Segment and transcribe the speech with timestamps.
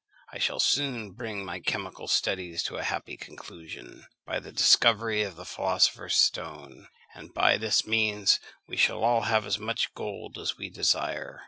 [0.33, 5.35] I shall soon bring my chemical studies to a happy conclusion, by the discovery of
[5.35, 10.57] the philosopher's stone, and by this means we shall all have as much gold as
[10.57, 11.39] we desire.